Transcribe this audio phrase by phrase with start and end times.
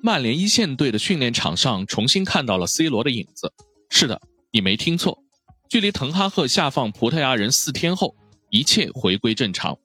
[0.00, 3.52] 曼联一线队的训练场上重新看到了 C 罗的影子。
[3.90, 4.20] 是的，
[4.52, 5.18] 你没听错，
[5.68, 8.14] 距离滕哈赫下放葡萄牙人四天后，
[8.50, 9.76] 一切回归正常。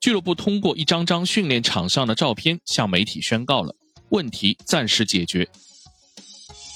[0.00, 3.72] 俱乐部通过一张张训练场上的照片向媒体宣告了
[4.08, 5.48] 问题暂时解决。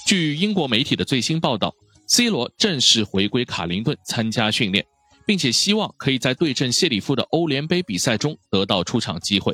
[0.05, 1.75] 据英国媒体的最新报道
[2.07, 4.85] ，C 罗正式回归卡林顿参加训练，
[5.25, 9.53] 并且希望可以在对阵谢里夫的欧联杯比赛中得到出场机会。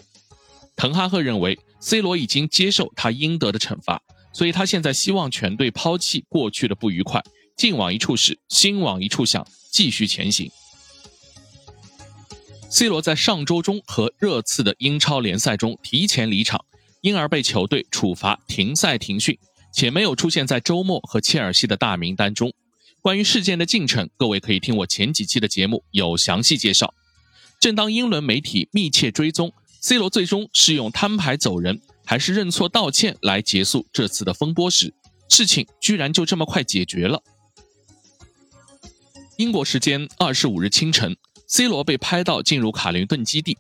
[0.75, 4.01] 滕哈赫认为，C 罗已经接受他应得的惩罚，
[4.33, 7.23] 所以他现在希望全队抛弃过去的不愉快，
[7.55, 10.49] 劲往一处使，心往一处想，继续前行。
[12.69, 16.65] C 罗在上周中和热刺的英超联赛中提前离场，
[17.01, 19.37] 因而被球队处罚停赛停训，
[19.71, 22.51] 且没有出现在周末和切尔西的大名单中。
[22.99, 26.93] 关于事件的进程，各位可以听我前几期的节目有详细介绍。
[27.59, 29.53] 正当英伦媒体密切追踪。
[29.83, 34.93] C 罗最终是用摊牌走人，还是认错道歉来结束这次的风波时，
[35.27, 37.21] 事情居然就这么快解决了。
[39.35, 41.17] 英国时间二十五日清晨
[41.47, 43.57] ，C 罗被拍到进入卡林顿基地，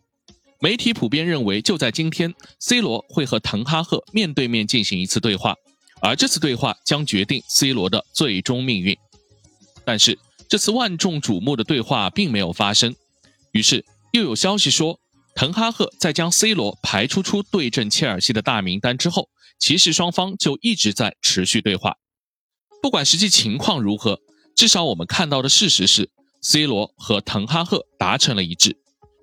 [0.61, 5.57] 媒体普遍认为就在今天，C 罗会和滕哈赫面对面进行一次对话，
[5.99, 8.97] 而这次对话将决定 C 罗的最终命运。
[9.83, 12.95] 但是这次万众瞩目的对话并没有发生，
[13.51, 15.01] 于是又有消息说。
[15.35, 21.97] 滕哈赫在将 C 罗排除出对阵切尔西的大名单之后，骑士双方就一直在持续对话。
[22.81, 24.19] 不管实际情况如何，
[24.55, 26.11] 至少我们看到的事实是
[26.41, 28.77] ，C 罗和滕哈赫达成了一致。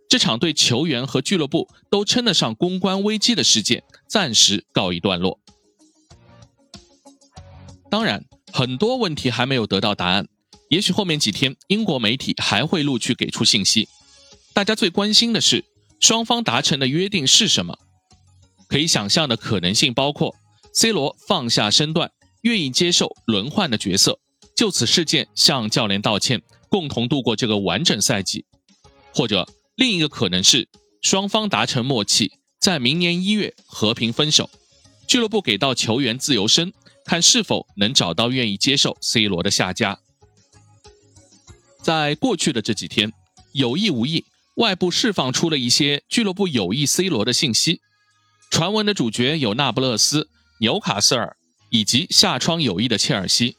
[0.09, 5.39] 这场对球员和俱乐部都称得上公关危机的事件暂时告一段落。
[7.89, 10.27] 当然，很多问题还没有得到答案，
[10.71, 13.89] 也许后面几天英国媒体还会陆续给出信息。
[14.53, 15.65] 大家最关心的是。
[16.01, 17.79] 双方达成的约定是什么？
[18.67, 20.35] 可以想象的可能性包括
[20.73, 22.11] ：C 罗放下身段，
[22.43, 24.19] 愿意接受轮换的角色，
[24.57, 28.45] 就此事件向教练道歉，共同度过这个完整赛季；
[29.15, 30.69] 或者另一个可能是
[31.03, 34.49] 双方达成默契，在明年一月和平分手，
[35.07, 36.73] 俱乐部给到球员自由身，
[37.05, 39.99] 看是否能找到愿意接受 C 罗的下家。
[41.83, 43.13] 在过去的这几天，
[43.53, 44.25] 有意无意。
[44.61, 47.81] 外部释放出了一些俱乐部有意 C 罗的信息，
[48.51, 50.29] 传闻的主角有那不勒斯、
[50.61, 51.35] 纽卡斯尔
[51.71, 53.57] 以及下窗有意的切尔西，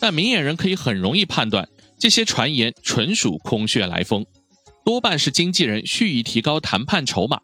[0.00, 4.26] 但明眼人可以很容易判断，这些传言纯属空穴来风，
[4.84, 7.40] 多半是经纪人蓄意提高谈判筹码。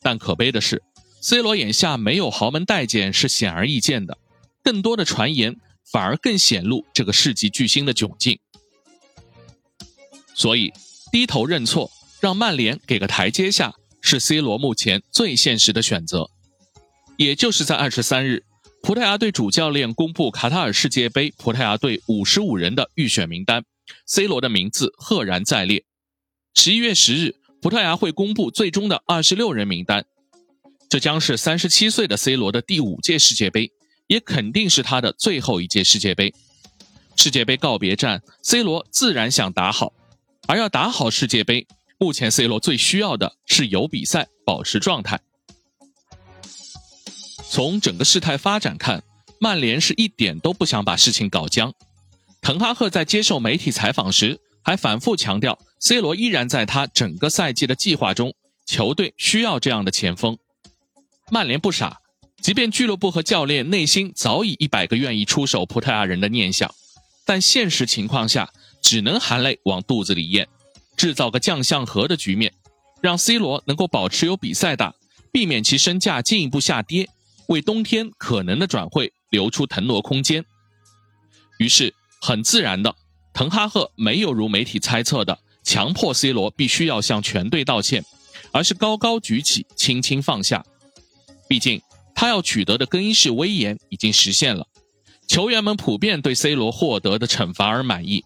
[0.00, 0.80] 但可悲的是
[1.20, 4.16] ，C 罗眼下没有豪门待见是显而易见的，
[4.62, 5.56] 更多的传言
[5.90, 8.38] 反而更显露这个世纪巨星的窘境，
[10.32, 10.72] 所以。
[11.10, 16.30] 低头认错，让曼联给个台阶下，是 C 罗目前最现实的选择。
[17.16, 18.44] 也就是在二十三日，
[18.82, 23.64] 葡萄牙队主教练公布卡塔尔世界杯葡萄牙队五十五人的预选名单
[24.06, 25.84] ，C 罗的名字赫然在列。
[26.54, 30.04] 十一月十日，葡萄牙会公布最终的二十六人名单。
[30.88, 33.70] 这将是三十七岁的 C 罗的第五届世界杯，
[34.06, 36.32] 也肯定是他的最后一届世界杯。
[37.16, 39.92] 世界杯告别战，C 罗自然想打好。
[40.46, 41.66] 而要打好世界杯，
[41.98, 45.20] 目前 C 罗最需要的是有比赛保持状态。
[47.50, 49.02] 从整个事态发展看，
[49.40, 51.74] 曼联是一点都不想把事情搞僵。
[52.40, 58.34] 滕哈赫在接受媒体采访时还反复强调，C 罗依然在他整个赛季的计划中，
[58.64, 60.38] 球队需要这样的前锋。
[61.30, 62.00] 曼联不傻，
[62.40, 66.74] 即便俱乐部和教练内心早已一百个愿意出手葡萄牙人的念想，
[67.26, 68.50] 但现实情况下。
[68.80, 70.48] 只能含泪往肚子里咽，
[70.96, 72.52] 制造个将相和的局面，
[73.00, 74.94] 让 C 罗能够保持有比赛打，
[75.32, 77.08] 避免其身价进一步下跌，
[77.48, 80.44] 为冬天可能的转会留出腾挪空间。
[81.58, 82.94] 于是，很自然的，
[83.32, 88.04] 滕哈赫没有如媒体猜测的强迫 C 罗必须要向全队道歉，
[88.52, 90.64] 而是高高举起，轻轻放下。
[91.48, 91.82] 毕竟，
[92.14, 94.66] 他要取得的更衣室威严已经实现了，
[95.26, 98.24] 球员们普遍对 C 罗获得的惩罚而满意。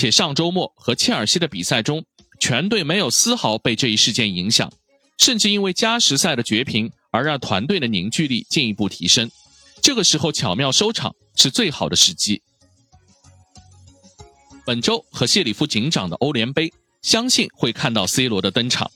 [0.00, 2.02] 且上周末和切尔西的比赛中，
[2.40, 4.72] 全队没有丝毫被这一事件影响，
[5.18, 9.30] 甚至因为加时赛的绝平而让团队的凝聚力进一步提升。
[9.82, 12.40] 这个时候巧妙收场是最好的时机。
[14.64, 16.72] 本周和谢里夫警长的欧联杯，
[17.02, 18.90] 相信会看到 C 罗的登场，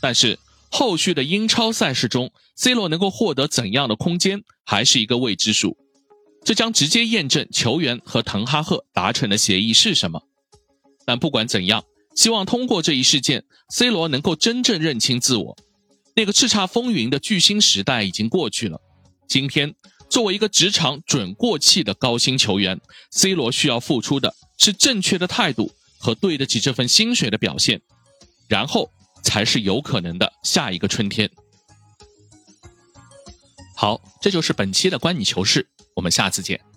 [0.00, 0.38] 但是
[0.70, 5.76] 后续的英超赛事中，C 罗能够获得怎样的空间，还是一个未知数。
[6.44, 10.22] 这将直接验证球员和滕哈赫达成的协议是什么。
[11.04, 11.84] 但不管怎样
[12.14, 15.56] 希望通过这一事件 c 罗能够真正认清自我。
[16.14, 18.78] 那个叱咤风云的巨星时代已经过去了。
[19.26, 19.74] 今天
[20.10, 22.78] 作为一个职场准过气的高薪球员
[23.10, 27.80] c 罗需要付出的是正确的态度和对得起这份薪水的表现
[28.48, 28.90] 然后
[29.22, 31.30] 才是有可能的下一个春天。
[33.82, 36.71] 好这就是本期的关你球事我们下次见。